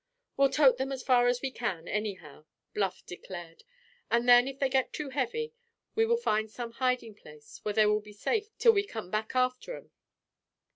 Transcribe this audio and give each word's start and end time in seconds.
"We'll 0.35 0.49
tote 0.49 0.77
them 0.79 0.91
as 0.91 1.03
far 1.03 1.27
as 1.27 1.43
we 1.43 1.51
can, 1.51 1.87
anyhow," 1.87 2.47
Bluff 2.73 3.05
declared, 3.05 3.63
"and 4.09 4.27
then 4.27 4.47
if 4.47 4.57
they 4.57 4.67
get 4.67 4.91
too 4.91 5.09
heavy 5.09 5.53
we 5.93 6.07
will 6.07 6.17
find 6.17 6.49
some 6.49 6.71
hiding 6.71 7.13
place, 7.13 7.59
where 7.61 7.75
they 7.75 7.85
will 7.85 8.01
be 8.01 8.11
safe 8.11 8.47
till 8.57 8.71
we 8.73 8.81
come 8.83 9.11
back 9.11 9.35
after 9.35 9.77
'em." 9.77 9.91